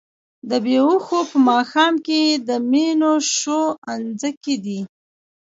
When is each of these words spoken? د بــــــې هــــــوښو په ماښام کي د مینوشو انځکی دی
د 0.49 0.51
بــــــې 0.63 0.77
هــــــوښو 0.85 1.19
په 1.29 1.37
ماښام 1.49 1.93
کي 2.07 2.21
د 2.47 2.49
مینوشو 2.71 3.61
انځکی 3.93 4.55
دی 4.65 4.79